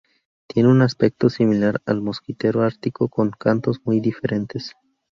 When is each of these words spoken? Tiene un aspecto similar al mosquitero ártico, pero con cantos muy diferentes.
Tiene 0.47 0.67
un 0.69 0.81
aspecto 0.81 1.29
similar 1.29 1.79
al 1.85 2.01
mosquitero 2.01 2.63
ártico, 2.63 3.07
pero 3.07 3.13
con 3.15 3.29
cantos 3.29 3.81
muy 3.85 3.99
diferentes. 3.99 4.73